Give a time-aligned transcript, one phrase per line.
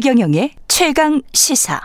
[0.00, 1.80] 최경영의 최강 시사.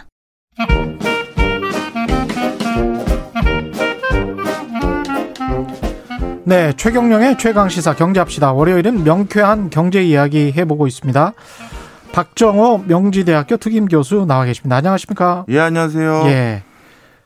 [6.43, 8.53] 네, 최경영의 최강 시사 경제합시다.
[8.53, 11.33] 월요일은 명쾌한 경제 이야기 해보고 있습니다.
[12.11, 14.75] 박정호 명지대학교 특임 교수 나와 계십니다.
[14.75, 15.45] 안녕하십니까?
[15.49, 16.23] 예, 안녕하세요.
[16.27, 16.61] 예.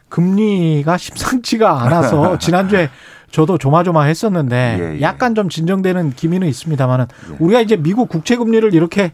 [0.08, 2.90] 금리가 심상치가 않아서 지난주에
[3.30, 5.02] 저도 조마조마했었는데 예, 예.
[5.02, 7.08] 약간 좀 진정되는 기미는 있습니다만은
[7.40, 9.12] 우리가 이제 미국 국채 금리를 이렇게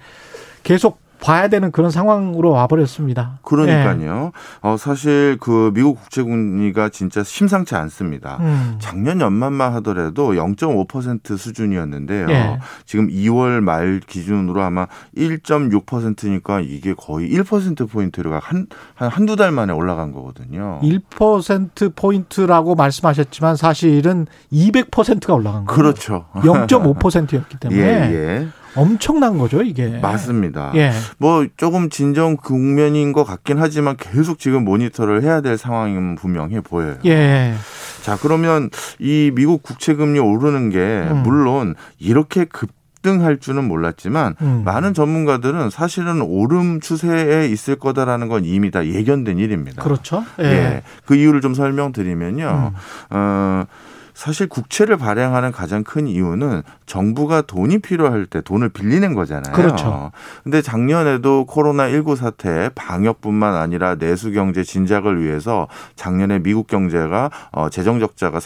[0.61, 3.39] 계속 봐야 되는 그런 상황으로 와버렸습니다.
[3.43, 4.31] 그러니까요.
[4.61, 8.37] 어, 사실 그 미국 국채금리가 진짜 심상치 않습니다.
[8.41, 8.45] 예.
[8.45, 8.75] 음.
[8.79, 12.27] 작년 연말만 하더라도 0.5% 수준이었는데요.
[12.29, 12.59] 예.
[12.85, 20.11] 지금 2월 말 기준으로 아마 1.6%니까 이게 거의 1%포인트가 한, 한, 한두 달 만에 올라간
[20.11, 20.79] 거거든요.
[20.83, 25.77] 1% 포인트라고 말씀하셨지만 사실은 200%가 올라간 거예요.
[25.77, 26.25] 그렇죠.
[26.35, 28.47] 0.5%였기 때문에 예, 예.
[28.75, 29.99] 엄청난 거죠, 이게.
[30.01, 30.71] 맞습니다.
[30.75, 30.91] 예.
[31.17, 36.95] 뭐 조금 진정 국면인 것 같긴 하지만 계속 지금 모니터를 해야 될 상황은 분명해 보여요.
[37.05, 37.53] 예.
[38.01, 41.23] 자, 그러면 이 미국 국채 금리 오르는 게 음.
[41.23, 44.63] 물론 이렇게 급등할 줄은 몰랐지만 음.
[44.65, 49.83] 많은 전문가들은 사실은 오름 추세에 있을 거다라는 건 이미 다 예견된 일입니다.
[49.83, 50.23] 그렇죠.
[50.39, 50.45] 예.
[50.45, 50.83] 예.
[51.05, 52.73] 그 이유를 좀 설명드리면요.
[52.73, 52.79] 음.
[53.11, 53.65] 어,
[54.13, 59.53] 사실 국채를 발행하는 가장 큰 이유는 정부가 돈이 필요할 때 돈을 빌리는 거잖아요.
[59.53, 60.11] 그렇죠.
[60.43, 67.69] 근데 작년에도 코로나 19 사태 방역뿐만 아니라 내수 경제 진작을 위해서 작년에 미국 경제가 어
[67.69, 68.39] 재정 적자가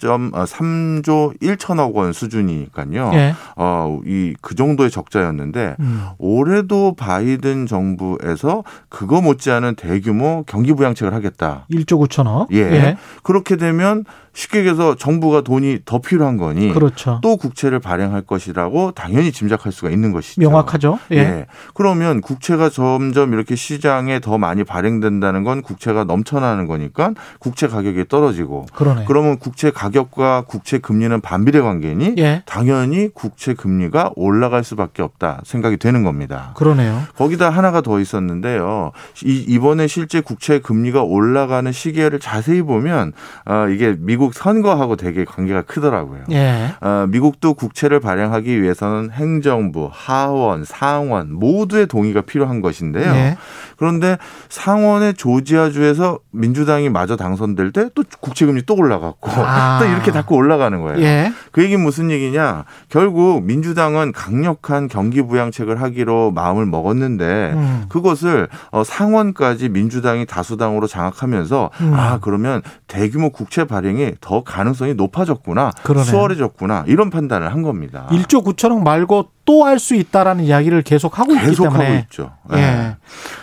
[0.00, 3.10] 3.3조 1천억 원 수준이니까요.
[3.14, 3.34] 예.
[3.56, 6.06] 어, 이 그 정도의 적자였는데 음.
[6.18, 11.66] 올해도 바이든 정부에서 그거 못지않은 대규모 경기 부양책을 하겠다.
[11.70, 12.48] 1조 9천억.
[12.52, 12.96] 예.
[13.22, 17.18] 그렇게 되면 쉽게 얘기해서 정부가 돈이 더 필요한 거니 그렇죠.
[17.20, 20.40] 또 국채를 발행할 것이라고 당연히 짐작할 수가 있는 것이죠.
[20.40, 20.98] 명확하죠.
[21.10, 21.16] 예.
[21.16, 21.46] 예.
[21.74, 28.66] 그러면 국채가 점점 이렇게 시장에 더 많이 발행된다는 건 국채가 넘쳐나는 거니까 국채 가격이 떨어지고
[28.72, 29.04] 그러네.
[29.06, 32.42] 그러면 국채 가격 과 국채 금리는 반비례 관계니 예.
[32.46, 36.52] 당연히 국채 금리가 올라갈 수밖에 없다 생각이 되는 겁니다.
[36.56, 37.02] 그러네요.
[37.16, 38.92] 거기다 하나가 더 있었는데요.
[39.24, 43.12] 이, 이번에 실제 국채 금리가 올라가는 시기를 자세히 보면
[43.44, 46.24] 어, 이게 미국 선거하고 되게 관계가 크더라고요.
[46.30, 46.74] 예.
[46.80, 53.12] 어, 미국도 국채를 발행하기 위해서는 행정부, 하원, 상원 모두의 동의가 필요한 것인데요.
[53.12, 53.36] 예.
[53.76, 54.16] 그런데
[54.48, 59.78] 상원의 조지아주에서 민주당이 마저 당선될 때 또 국채금리 또 올라갔고 아.
[59.80, 61.00] 또 이렇게 자꾸 올라가는 거예요.
[61.00, 61.32] 예.
[61.52, 62.64] 그 얘기는 무슨 얘기냐?
[62.88, 67.84] 결국 민주당은 강력한 경기 부양책을 하기로 마음을 먹었는데 음.
[67.88, 71.94] 그것을 어, 상원까지 민주당이 다수당으로 장악하면서 음.
[71.94, 76.04] 아 그러면 대규모 국채 발행이 더 가능성이 높아졌구나, 그러네.
[76.04, 78.06] 수월해졌구나 이런 판단을 한 겁니다.
[78.10, 81.84] 1조 9천억 말고 또할수 있다라는 이야기를 계속 하고 있기 계속 때문에.
[81.84, 82.32] 하고 있죠.
[82.54, 82.96] 예.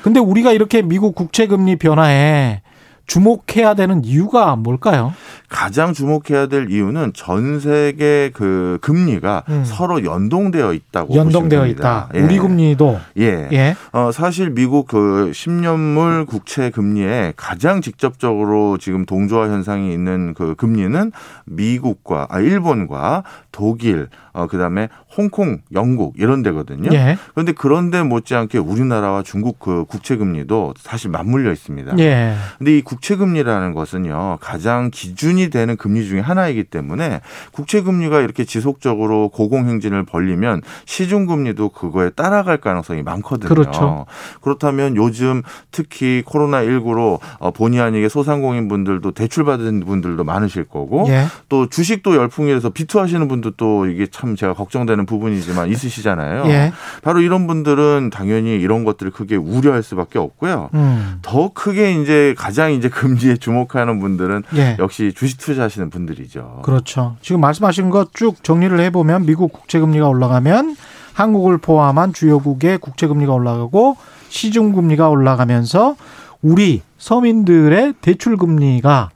[0.03, 2.61] 근데 우리가 이렇게 미국 국채 금리 변화에
[3.07, 5.13] 주목해야 되는 이유가 뭘까요?
[5.47, 9.63] 가장 주목해야 될 이유는 전 세계 그 금리가 음.
[9.65, 12.09] 서로 연동되어 있다고 연동되어 보시면 있다.
[12.15, 12.19] 예.
[12.19, 13.47] 우리 금리도 예.
[13.53, 13.75] 예.
[13.93, 21.13] 어, 사실 미국 그 10년물 국채 금리에 가장 직접적으로 지금 동조화 현상이 있는 그 금리는
[21.45, 23.23] 미국과, 아, 일본과
[23.53, 26.89] 독일, 어, 그 다음에 홍콩, 영국 이런 데거든요.
[26.91, 27.17] 예.
[27.33, 31.97] 그런데 그런데 못지않게 우리나라와 중국 그 국채 금리도 사실 맞물려 있습니다.
[31.99, 32.35] 예.
[32.57, 37.21] 근데 이 국채 금리라는 것은요 가장 기준이 되는 금리 중에 하나이기 때문에
[37.51, 43.49] 국채 금리가 이렇게 지속적으로 고공 행진을 벌리면 시중 금리도 그거에 따라갈 가능성이 많거든요.
[43.49, 44.05] 그렇죠.
[44.41, 45.41] 그렇다면 요즘
[45.71, 51.25] 특히 코로나 19로 어, 본의 아니게 소상공인 분들도 대출 받은 분들도 많으실 거고 예.
[51.49, 56.45] 또 주식도 열풍이라서 비투하시는 분도 또 이게 참 제가 걱정되는 부분이지만 있으시잖아요.
[56.47, 56.71] 예.
[57.03, 60.69] 바로 이런 분들은 당연히 이런 것들을 크게 우려할 수밖에 없고요.
[60.73, 61.19] 음.
[61.21, 64.75] 더 크게 이제 가장 이제 금리에 주목하는 분들은 예.
[64.79, 66.61] 역시 주식 투자하시는 분들이죠.
[66.63, 67.15] 그렇죠.
[67.21, 70.75] 지금 말씀하신 것 쭉 정리를 해보면 미국 국채 금리가 올라가면
[71.13, 73.97] 한국을 포함한 주요국의 국채 금리가 올라가고
[74.29, 75.95] 시중 금리가 올라가면서
[76.41, 79.09] 우리 서민들의 대출 금리가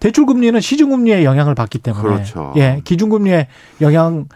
[0.00, 2.52] 대출 금리는 시중 금리의 영향을 받기 때문에 그렇죠.
[2.56, 3.46] 예, 기준 금리의
[3.80, 4.26] 영향을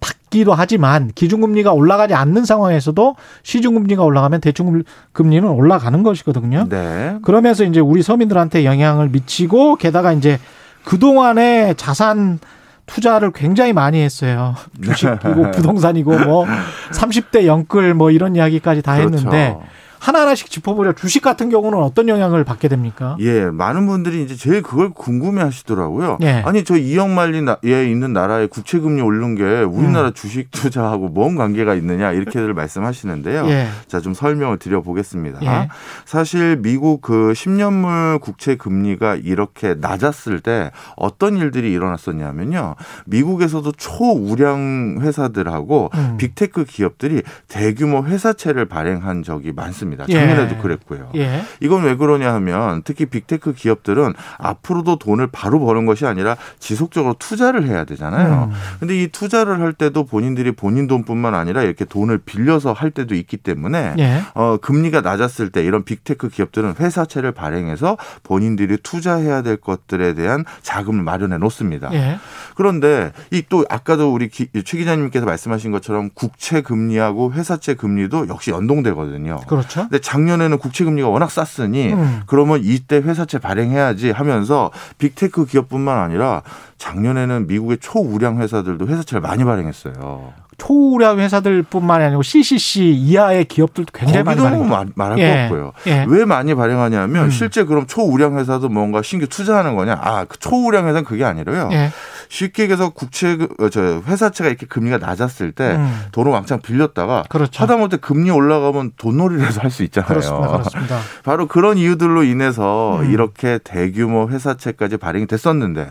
[0.00, 6.66] 받 기도 하지만 기준 금리가 올라가지 않는 상황에서도 시중 금리가 올라가면 대출 금리는 올라가는 것이거든요.
[6.68, 7.16] 네.
[7.22, 10.38] 그러면서 이제 우리 서민들한테 영향을 미치고 게다가 이제
[10.84, 12.38] 그동안에 자산
[12.86, 14.54] 투자를 굉장히 많이 했어요.
[14.82, 16.46] 주식이고 부동산이고 뭐
[16.92, 19.16] 30대 영끌 뭐 이런 이야기까지 다 그렇죠.
[19.16, 19.56] 했는데
[20.00, 23.16] 하나하나씩 짚어보려 주식 같은 경우는 어떤 영향을 받게 됩니까?
[23.20, 26.18] 예, 많은 분들이 이제 제일 그걸 궁금해 하시더라고요.
[26.22, 26.42] 예.
[26.44, 32.54] 아니, 저 이억만리에 있는 나라에 국채금리 오른 게 우리나라 주식 투자하고 뭔 관계가 있느냐 이렇게들
[32.54, 33.46] 말씀하시는데요.
[33.48, 33.68] 예.
[33.86, 35.40] 자, 좀 설명을 드려보겠습니다.
[35.42, 35.68] 예.
[36.04, 42.76] 사실 미국 그 10년물 국채 금리가 이렇게 낮았을 때 어떤 일들이 일어났었냐면요.
[43.06, 46.16] 미국에서도 초우량 회사들하고 음.
[46.18, 49.87] big tech 기업들이 대규모 회사채를 발행한 적이 많습니다.
[50.08, 50.14] 예.
[50.14, 51.10] 작년에도 그랬고요.
[51.16, 51.42] 예.
[51.60, 57.16] 이건 왜 그러냐 하면 특히 big tech 기업들은 앞으로도 돈을 바로 버는 것이 아니라 지속적으로
[57.18, 58.50] 투자를 해야 되잖아요.
[58.52, 58.56] 음.
[58.78, 63.38] 근데 이 투자를 할 때도 본인들이 본인 돈뿐만 아니라 이렇게 돈을 빌려서 할 때도 있기
[63.38, 64.22] 때문에 예.
[64.34, 70.44] 어, 금리가 낮았을 때 이런 big tech 기업들은 회사채를 발행해서 본인들이 투자해야 될 것들에 대한
[70.62, 71.92] 자금을 마련해 놓습니다.
[71.92, 72.18] 예.
[72.54, 78.50] 그런데 이 또 아까도 우리 기, 최 기자님께서 말씀하신 것처럼 국채 금리하고 회사채 금리도 역시
[78.50, 79.40] 연동되거든요.
[79.48, 79.77] 그렇죠.
[79.82, 82.22] 근데 작년에는 국채 금리가 워낙 쌌으니 음.
[82.26, 86.42] 그러면 이때 회사채 발행해야지 하면서 빅테크 기업뿐만 아니라
[86.78, 90.32] 작년에는 미국의 초우량 회사들도 회사채를 많이 발행했어요.
[90.58, 94.92] 초우량 회사들뿐만이 아니고 CCC 이하의 기업들도 굉장히 많이 거기도 뭐 발행.
[94.96, 95.36] 말- 말할 예.
[95.36, 95.72] 거 없고요.
[95.86, 96.04] 예.
[96.08, 97.30] 왜 많이 발행하냐면 음.
[97.30, 99.96] 실제 그럼 초우량 회사도 뭔가 신규 투자하는 거냐?
[100.02, 101.68] 아, 그 초우량 회사는 그게 아니라요.
[101.72, 101.90] 예.
[102.28, 106.00] 쉽게 얘기해서 국채 그- 어, 저 회사채가 이렇게 금리가 낮았을 때 음.
[106.12, 107.62] 돈을 왕창 빌렸다가 그렇죠.
[107.62, 110.08] 하다못해 금리 올라가면 돈놀이라도 할 수 있잖아요.
[110.08, 110.48] 그렇습니다.
[110.48, 110.98] 그렇습니다.
[111.24, 113.10] 바로 그런 이유들로 인해서 음.
[113.10, 115.88] 이렇게 대규모 회사채까지 발행이 됐었는데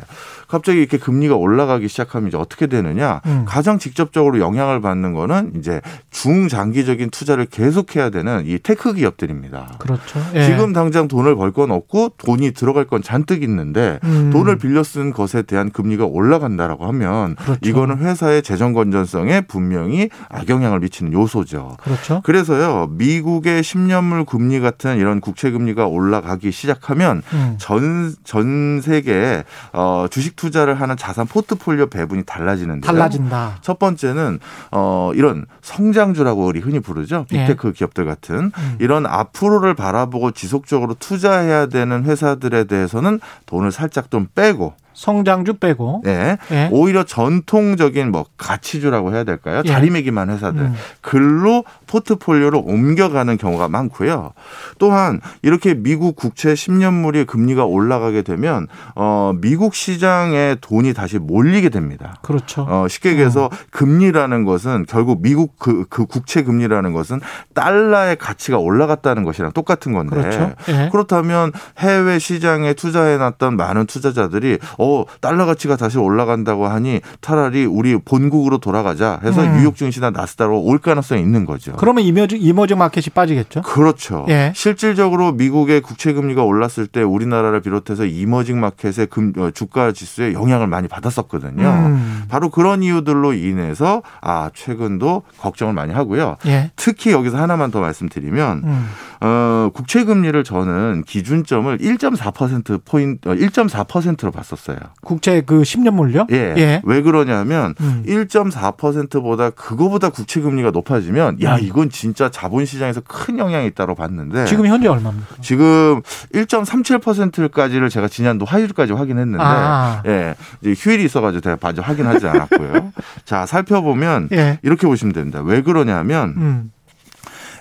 [0.48, 3.22] 갑자기 이렇게 금리가 올라가기 시작하면 이제 어떻게 되느냐?
[3.26, 3.46] 음.
[3.48, 5.82] 가장 직접적으로 영향을 받는 거는 이제
[6.12, 9.76] 중장기적인 투자를 계속해야 되는 이 tech 기업들입니다.
[9.80, 10.20] 그렇죠.
[10.36, 10.44] 예.
[10.46, 14.32] 지금 당장 돈을 벌 건 없고 돈이 들어갈 건 잔뜩 있는데 음.
[14.34, 17.60] 돈을 빌려 쓴 것에 대한 금리가 올라 간다라고 하면 그렇죠.
[17.64, 21.78] 이거는 회사의 재정 건전성에 분명히 악영향을 미치는 요소죠.
[21.82, 22.22] 그렇죠.
[22.24, 27.56] 그래서요, 미국의 10년물 금리 같은 이런 국채 금리가 올라가기 시작하면 음.
[27.58, 29.44] 전, 전 세계에
[29.74, 32.92] 어, 주식 투자를 하는 자산 포트폴리오 배분이 달라지는데요.
[32.92, 33.58] 달라진다.
[33.62, 34.40] 첫 번째는
[34.72, 37.26] 어, 이런 성장주라고 우리 흔히 부르죠.
[37.32, 37.46] 예.
[37.48, 38.76] 빅테크 기업들 같은 음.
[38.80, 46.02] 이런 앞으로를 바라보고 지속적으로 투자해야 되는 회사들에 대해서는 돈을 살짝 좀 빼고 성장주 빼고.
[46.08, 46.38] 예.
[46.52, 46.70] 예.
[46.72, 49.62] 오히려 전통적인 뭐 가치주라고 해야 될까요?
[49.64, 49.70] 예.
[49.70, 50.74] 자리매김한 회사들 음.
[51.02, 54.34] 글로 포트폴리오로 옮겨가는 경우가 많고요.
[54.80, 62.16] 또한 이렇게 미국 국채 10년물이 금리가 올라가게 되면 어 미국 시장에 돈이 다시 몰리게 됩니다.
[62.24, 62.66] 그렇죠.
[62.68, 67.22] 어, 쉽게 얘기해서 금리라는 것은 결국 미국 그, 그 국채 금리라는 것은
[67.54, 70.54] 달러의 가치가 올라갔다는 것이랑 똑같은 건데 그렇죠.
[70.70, 70.90] 예.
[70.92, 77.98] 그렇다면 해외 시장에 투자해 놨던 많은 투자자들이 어 달러 가치가 다시 올라간다고 하니 차라리 우리
[77.98, 79.58] 본국으로 돌아가자 해서 음.
[79.58, 81.74] 뉴욕 증시나 나스닥으로 올 가능성이 있는 거죠.
[81.74, 83.64] 그러면 이머징 이머징 마켓이 빠지겠죠.
[83.64, 84.26] 그렇죠.
[84.30, 84.54] 예.
[84.56, 90.68] 실질적으로 미국의 국채 금리가 올랐을 때 우리나라를 비롯해서 이머징 마켓의 금, 어, 주가 지수에 영향을
[90.68, 91.68] 많이 받았었거든요.
[91.68, 92.24] 음.
[92.30, 96.38] 바로 그런 이유들로 인해서 아 최근도 걱정을 많이 하고요.
[96.46, 96.72] 예.
[96.76, 98.88] 특히 여기서 하나만 더 말씀드리면 음.
[99.22, 104.77] 어, 국채 금리를 저는 기준점을 1.4% 포인트 1.4%로 봤었어요.
[105.02, 106.26] 국채 그 10년 물려?
[106.32, 106.54] 예.
[106.58, 106.82] 예.
[106.84, 108.04] 왜 그러냐면 음.
[108.06, 114.66] 1.4%보다 그거보다 국채 금리가 높아지면 야 이건 진짜 자본 시장에서 큰 영향이 있다고 봤는데 지금
[114.68, 115.36] 현재 얼마입니까?
[115.42, 116.02] 지금
[116.34, 120.02] 1.37%까지를 제가 지난도 화요일까지 확인했는데 아.
[120.06, 122.94] 예 이제 휴일이 있어 가지고 제가 아직 확인하지 않았고요.
[123.26, 124.60] 자 살펴보면 예.
[124.64, 125.42] 이렇게 보시면 됩니다.
[125.44, 126.72] 왜 그러냐면 음.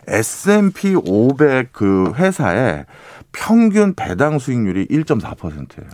[0.09, 2.87] S&P 500 그 회사의
[3.33, 5.89] 평균 배당 수익률이 1.4%예요.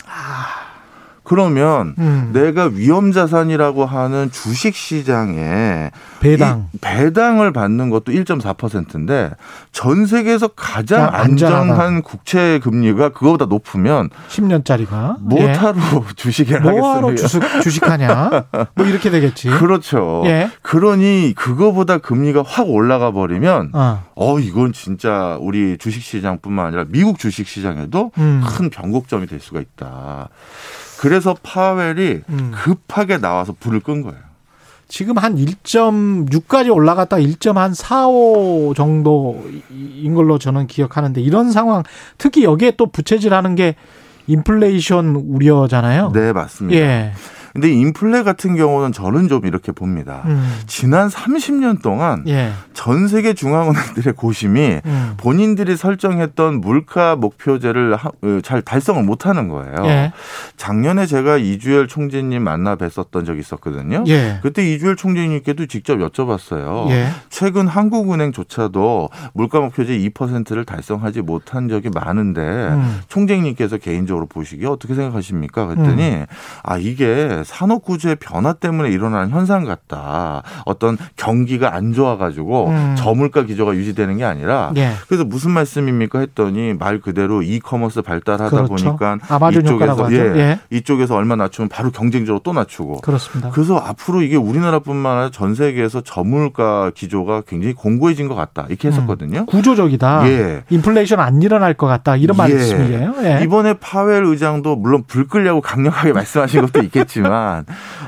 [1.25, 2.31] 그러면 음.
[2.33, 6.69] 내가 위험 자산이라고 하는 주식 시장에 배당.
[6.73, 9.31] 이 배당을 받는 것도 1.4%인데
[9.71, 11.21] 전 세계에서 가장 아.
[11.21, 15.19] 안전한 국채 금리가 그거보다 높으면 10년짜리가.
[15.21, 16.71] 뭐하러 주식을 예.
[16.71, 17.49] 뭐하러 하겠습니까?
[17.49, 18.45] 주식, 주식하냐?
[18.75, 19.49] 뭐 이렇게 되겠지.
[19.51, 20.23] 그렇죠.
[20.27, 20.51] 예.
[20.63, 24.05] 그러니 그거보다 금리가 확 올라가 버리면 어.
[24.15, 28.43] 어 이건 진짜 우리 주식 시장뿐만 아니라 미국 주식 시장에도 음.
[28.47, 30.29] 큰 변곡점이 될 수가 있다.
[31.03, 32.53] 그래서 파웰이 음.
[32.55, 34.21] 급하게 나와서 불을 끈 거예요.
[34.87, 41.83] 지금 한 1.6까지 올라갔다 1.45 정도인 걸로 저는 기억하는데 이런 상황
[42.19, 43.75] 특히 여기에 또 부채질하는 게
[44.29, 46.13] 인플레이션 우려잖아요.
[46.13, 46.81] 네, 맞습니다.
[46.81, 47.13] 예.
[47.53, 50.23] 근데 인플레 같은 경우는 저는 좀 이렇게 봅니다.
[50.27, 50.53] 음.
[50.67, 52.53] 지난 30년 동안 예.
[52.73, 55.15] 전 세계 중앙은행들의 고심이 음.
[55.19, 59.75] 본인들이 설정했던 물가 목표제를 하- 어, 잘 달성을 못 하는 거예요.
[59.85, 60.13] 예.
[60.57, 64.05] 작년에 제가 이주열 총재님 만나 뵀었던 적이 있었거든요.
[64.09, 64.39] 예.
[64.43, 66.89] 그때 이주열 총재님께도 직접 여쭤봤어요.
[66.91, 67.09] 예.
[67.29, 73.01] 최근 한국은행조차도 물가 목표제 2%를 달성하지 못한 적이 많은데 음.
[73.09, 75.67] 총재님께서 개인적으로 보시기에 어떻게 생각하십니까?
[75.67, 76.27] 그랬더니 음.
[76.63, 80.43] 아 이게 산업 구조의 변화 때문에 일어나는 현상 같다.
[80.65, 82.95] 어떤 경기가 안 좋아가지고 음.
[82.97, 84.93] 저물가 기조가 유지되는 게 아니라 예.
[85.09, 88.69] 그래서 무슨 말씀입니까 했더니 말 그대로 이커머스 발달하다 그렇죠.
[88.69, 89.19] 보니까
[90.05, 90.13] 하죠.
[90.13, 90.61] 예, 예.
[90.71, 93.51] 이쪽에서 얼마 낮추면 바로 경쟁적으로 또 낮추고 그렇습니다.
[93.51, 99.47] 그래서 앞으로 이게 우리나라뿐만 아니라 전 세계에서 저물가 기조가 굉장히 공고해진 것 같다 이렇게 했었거든요.
[99.47, 100.29] 구조적이다.
[100.29, 100.65] 예.
[100.71, 102.17] 인플레이션 안 일어날 것 같다.
[102.17, 102.39] 이런 예.
[102.39, 103.15] 말씀이에요.
[103.25, 103.41] 예.
[103.43, 107.32] 이번에 파웰 의장도 물론 불 끄려고 강력하게 말씀하신 것도 있겠지만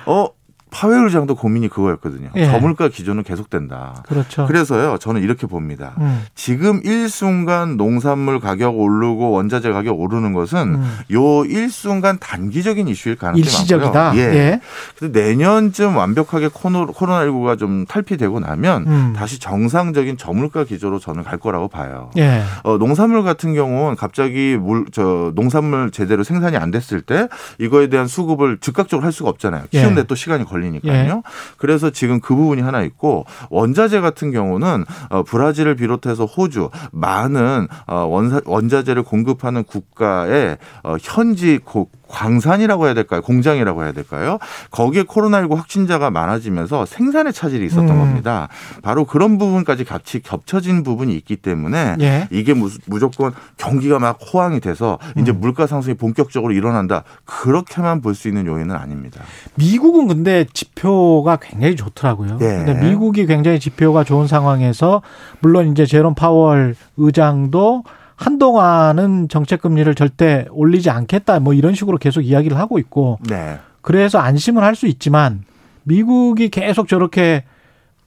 [0.06, 0.28] 어
[0.74, 2.30] 파웰 의장도 고민이 그거였거든요.
[2.34, 2.46] 예.
[2.46, 4.02] 저물가 기조는 계속된다.
[4.08, 4.46] 그렇죠.
[4.46, 5.94] 그래서요 저는 이렇게 봅니다.
[5.98, 6.24] 음.
[6.34, 10.98] 지금 일순간 농산물 가격 오르고 원자재 가격 오르는 것은 음.
[11.12, 13.92] 요 일순간 단기적인 이슈일 가능성이 일시적이다.
[13.92, 14.20] 많고요.
[14.22, 14.26] 예.
[14.34, 14.60] 예.
[14.98, 19.12] 그래서 내년쯤 완벽하게 코로- 코로나19가 좀 탈피되고 나면 음.
[19.16, 22.10] 다시 정상적인 저물가 기조로 저는 갈 거라고 봐요.
[22.16, 22.42] 예.
[22.64, 27.28] 어, 농산물 같은 경우는 갑자기 물, 저, 농산물 제대로 생산이 안 됐을 때
[27.58, 29.64] 이거에 대한 수급을 즉각적으로 할 수가 없잖아요.
[29.72, 29.78] 예.
[29.80, 31.22] 키우는데 또 시간이 걸리 니까요.
[31.56, 38.08] 그래서 지금 그 부분이 하나 있고 원자재 같은 경우는 어, 브라질을 비롯해서 호주 많은 어,
[38.44, 43.20] 원자재를 공급하는 국가의 어, 현지 고, 광산이라고 해야 될까요?
[43.22, 44.38] 공장이라고 해야 될까요?
[44.70, 47.98] 거기에 코로나19 확진자가 많아지면서 생산에 차질이 있었던 음.
[47.98, 48.48] 겁니다.
[48.82, 52.28] 바로 그런 부분까지 같이 겹쳐진 부분이 있기 때문에 예.
[52.30, 55.40] 이게 무- 무조건 경기가 막 호황이 돼서 이제 음.
[55.40, 57.04] 물가 상승이 본격적으로 일어난다.
[57.24, 59.22] 그렇게만 볼 수 있는 요인은 아닙니다.
[59.56, 62.38] 미국은 근데 지표가 굉장히 좋더라고요.
[62.42, 62.46] 예.
[62.64, 65.02] 근데 미국이 굉장히 지표가 좋은 상황에서
[65.40, 67.82] 물론 이제 제롬 파월 의장도
[68.16, 73.58] 한동안은 정책 금리를 절대 올리지 않겠다 뭐 이런 식으로 계속 이야기를 하고 있고 네.
[73.80, 75.44] 그래서 안심을 할 수 있지만
[75.84, 77.44] 미국이 계속 저렇게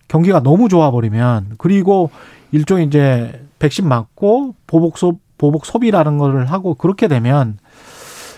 [0.08, 2.10] 경기가 너무 좋아 버리면 그리고
[2.52, 7.58] 일종의 이제 백신 맞고 보복 소 보복 소비라는 거를 하고 그렇게 되면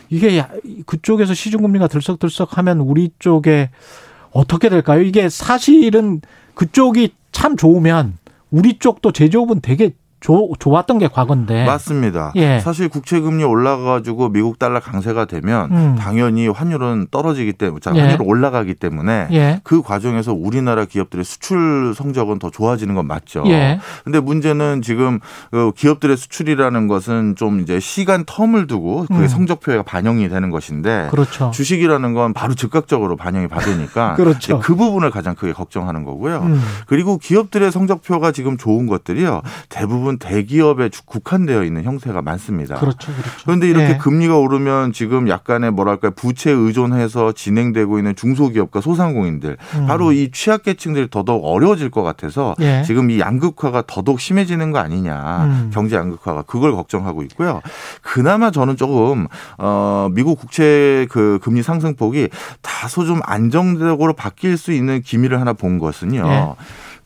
[0.09, 0.49] 이게 야-
[0.85, 3.69] 그쪽에서 시중 금리가 들썩들썩하면 우리 쪽에
[4.31, 5.01] 어떻게 될까요?
[5.01, 6.21] 이게 사실은
[6.55, 8.17] 그쪽이 참 좋으면
[8.51, 11.65] 우리 쪽도 제조업은 되게 조, 좋았던 게 과거인데.
[11.65, 12.33] 맞습니다.
[12.35, 12.59] 예.
[12.59, 15.95] 사실 국채 금리 올라가지고 미국 달러 강세가 되면 음.
[15.97, 18.01] 당연히 환율은 떨어지기 때문에 자, 예.
[18.01, 19.61] 환율은 올라가기 때문에 예.
[19.63, 23.43] 그 과정에서 우리나라 기업들의 수출 성적은 더 좋아지는 건 맞죠.
[23.47, 23.79] 예.
[24.03, 25.19] 근데 문제는 지금
[25.51, 29.27] 그 기업들의 수출이라는 것은 좀 이제 시간 텀을 두고 그게 음.
[29.27, 31.51] 성적표에 반영이 되는 것인데 그렇죠.
[31.51, 34.59] 주식이라는 건 바로 즉각적으로 반영이 받으니까 그렇죠.
[34.59, 36.39] 그 부분을 가장 크게 걱정하는 거고요.
[36.39, 36.61] 음.
[36.87, 39.41] 그리고 기업들의 성적표가 지금 좋은 것들이요.
[39.69, 42.75] 대부분 대기업에 주- 국한되어 있는 형태가 많습니다.
[42.75, 43.11] 그렇죠.
[43.11, 43.29] 그렇죠.
[43.45, 43.97] 그런데 이렇게 예.
[43.97, 49.85] 금리가 오르면 지금 약간의 뭐랄까 부채 의존해서 진행되고 있는 중소기업과 소상공인들 음.
[49.87, 52.83] 바로 이 취약계층들이 더더욱 어려워질 것 같아서 예.
[52.85, 55.71] 지금 이 양극화가 더더욱 심해지는 거 아니냐 음.
[55.73, 57.61] 경제 양극화가 그걸 걱정하고 있고요.
[58.01, 62.29] 그나마 저는 조금 어 미국 국채 그 금리 상승폭이
[62.61, 66.23] 다소 좀 안정적으로 바뀔 수 있는 기미를 하나 본 것은요.
[66.25, 66.53] 예.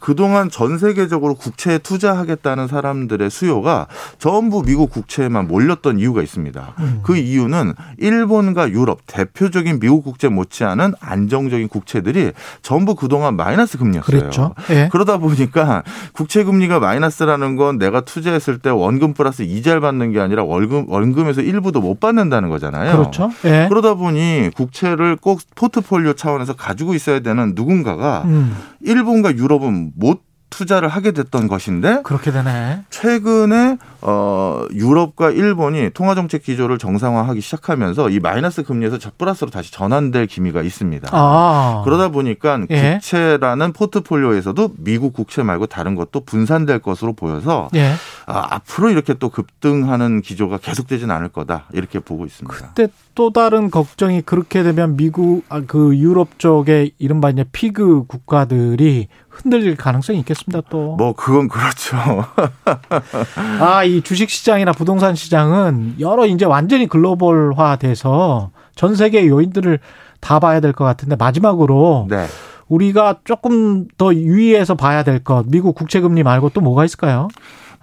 [0.04, 3.88] 그동안 전 세계적으로 국채에 투자하겠다는 사람들의 수요가
[4.20, 6.74] 전부 미국 국채에만 몰렸던 이유가 있습니다.
[6.78, 7.00] 음.
[7.04, 14.20] 그 이유는 일본과 유럽 대표적인 미국 국채 못지않은 안정적인 국채들이 전부 그동안 마이너스 금리였어요.
[14.20, 14.54] 그랬죠.
[14.72, 14.90] 예.
[14.92, 20.44] 그러다 보니까 국채 금리가 마이너스라는 건 내가 투자했을 때 원금 플러스 이자를 받는 게 아니라
[20.44, 22.98] 월금 원금에서 일부도 못 받는다는 거잖아요.
[22.98, 23.32] 그렇죠.
[23.46, 23.68] 예.
[23.70, 28.54] 그러다 보니 국채를 꼭 포트폴리오 차원에서 가지고 있어야 되는 누군가가 음.
[28.82, 30.22] 일본과 유럽은 못
[30.54, 32.84] 투자를 하게 됐던 것인데 그렇게 되네.
[32.92, 39.72] 최근에 어 유럽과 일본이 통화 정책 기조를 정상화하기 시작하면서 이 마이너스 금리에서 저 플러스로 다시
[39.72, 41.10] 전환될 기미가 있습니다.
[41.12, 41.82] 아.
[41.86, 42.94] 그러다 보니까 예.
[42.94, 47.94] 국채라는 포트폴리오에서도 미국 국채 말고 다른 것도 분산될 것으로 보여서 예.
[48.28, 52.56] 아, 앞으로 이렇게 또 급등하는 기조가 계속되지는 않을 거다 이렇게 보고 있습니다.
[52.56, 59.08] 그때 또 다른 걱정이 그렇게 되면 미국 아, 그 유럽 쪽의 이른바 이제 피그 국가들이
[59.34, 60.96] 흔들릴 가능성이 있겠습니다 또.
[60.96, 61.98] 뭐 그건 그렇죠.
[63.60, 69.80] 아, 이 주식 시장이나 부동산 시장은 여러 이제 완전히 글로벌화돼서 전 세계 요인들을
[70.20, 72.26] 다 봐야 될 것 같은데 마지막으로 네.
[72.70, 77.28] 우리가 조금 더 유의해서 봐야 될 것, 미국 국채 금리 말고 또 뭐가 있을까요?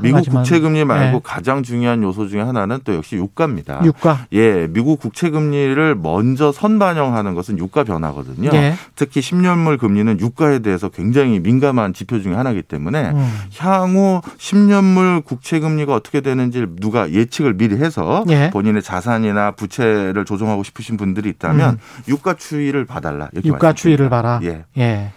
[0.03, 0.25] 미국.
[0.31, 1.21] 국채 금리 말고 예.
[1.23, 3.83] 가장 중요한 요소 중에 하나는 또 역시 유가입니다.
[3.85, 4.27] 유가.
[4.33, 8.51] 예, 미국 국채 금리를 먼저 선반영하는 것은 유가 변화거든요.
[8.53, 8.75] 예.
[8.97, 13.33] 특히 10년물 금리는 유가에 대해서 굉장히 민감한 지표 중에 하나이기 때문에 음.
[13.59, 18.51] 향후 10년물 국채 금리가 어떻게 되는지 누가 예측을 미리 해서 예.
[18.51, 21.79] 본인의 자산이나 부채를 조정하고 싶으신 분들이 있다면 음.
[22.09, 23.29] 유가 추이를 봐달라.
[23.33, 24.11] 이렇게 유가 추이를 말씀드립니다.
[24.11, 24.41] 봐라.
[24.43, 24.65] 예.
[24.83, 25.13] 예.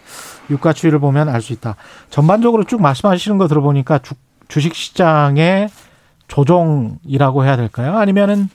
[0.50, 1.76] 유가 추이를 보면 알 수 있다.
[2.10, 4.14] 전반적으로 쭉 말씀하시는 거 들어보니까 주,
[4.54, 5.68] 주식 시장의
[6.28, 7.98] 조정이라고 해야 될까요?
[7.98, 8.48] 아니면은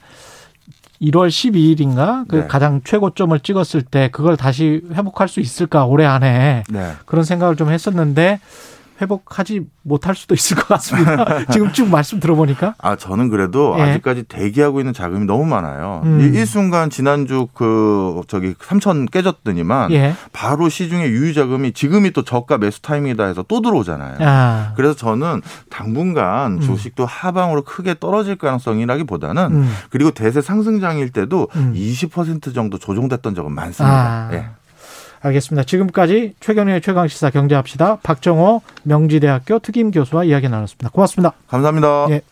[1.02, 2.46] 1월 12일인가 그 네.
[2.46, 6.92] 가장 최고점을 찍었을 때 그걸 다시 회복할 수 있을까 올해 안에 네.
[7.04, 8.40] 그런 생각을 좀 했었는데
[9.00, 11.46] 회복하지 못할 수도 있을 것 같습니다.
[11.50, 13.82] 지금 쭉 말씀 들어보니까 아, 저는 그래도 예.
[13.82, 16.02] 아직까지 대기하고 있는 자금이 너무 많아요.
[16.04, 16.20] 음.
[16.20, 20.14] 이 일순간 지난주 그 저기 3천 깨졌더니만 예.
[20.32, 24.18] 바로 시중에 유유 자금이 지금이 또 저가 매수 타이밍이다 해서 또 들어오잖아요.
[24.20, 24.72] 아.
[24.76, 26.60] 그래서 저는 당분간 음.
[26.60, 29.72] 주식도 하방으로 크게 떨어질 가능성이라기 보다는 음.
[29.90, 31.72] 그리고 대세 상승장일 때도 음.
[31.74, 34.28] 20% 정도 조정됐던 적은 많습니다.
[34.28, 34.30] 아.
[34.32, 34.46] 예.
[35.20, 35.64] 알겠습니다.
[35.64, 37.96] 지금까지 최경영의 최강시사 경제합시다.
[38.02, 40.90] 박정호 명지대학교 특임 교수와 이야기 나눴습니다.
[40.90, 41.32] 고맙습니다.
[41.48, 42.06] 감사합니다.
[42.10, 42.22] 예.